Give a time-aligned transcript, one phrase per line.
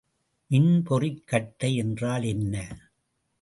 [0.51, 2.55] மின்பொறிக் கட்டை என்றால் என்ன?